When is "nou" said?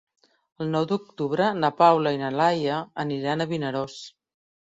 0.75-0.85